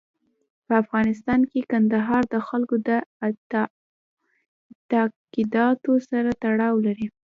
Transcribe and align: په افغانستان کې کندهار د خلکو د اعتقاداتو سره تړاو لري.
په 0.65 0.73
افغانستان 0.83 1.39
کې 1.51 1.67
کندهار 1.71 2.23
د 2.33 2.35
خلکو 2.47 2.75
د 2.87 2.89
اعتقاداتو 3.25 5.93
سره 6.09 6.29
تړاو 6.43 6.75
لري. 6.85 7.07